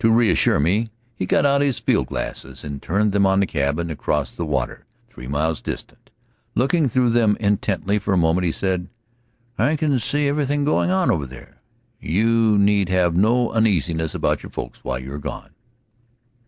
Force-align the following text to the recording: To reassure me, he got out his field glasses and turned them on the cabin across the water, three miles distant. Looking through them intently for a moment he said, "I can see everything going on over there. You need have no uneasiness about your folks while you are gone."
To 0.00 0.10
reassure 0.10 0.58
me, 0.58 0.88
he 1.14 1.26
got 1.26 1.46
out 1.46 1.60
his 1.60 1.78
field 1.78 2.08
glasses 2.08 2.64
and 2.64 2.82
turned 2.82 3.12
them 3.12 3.24
on 3.24 3.38
the 3.38 3.46
cabin 3.46 3.88
across 3.88 4.34
the 4.34 4.44
water, 4.44 4.84
three 5.08 5.28
miles 5.28 5.60
distant. 5.60 6.10
Looking 6.56 6.88
through 6.88 7.10
them 7.10 7.36
intently 7.38 8.00
for 8.00 8.12
a 8.12 8.16
moment 8.16 8.46
he 8.46 8.50
said, 8.50 8.88
"I 9.56 9.76
can 9.76 10.00
see 10.00 10.26
everything 10.26 10.64
going 10.64 10.90
on 10.90 11.08
over 11.08 11.24
there. 11.24 11.62
You 12.00 12.58
need 12.58 12.88
have 12.88 13.14
no 13.14 13.52
uneasiness 13.52 14.12
about 14.12 14.42
your 14.42 14.50
folks 14.50 14.82
while 14.82 14.98
you 14.98 15.12
are 15.14 15.18
gone." 15.18 15.50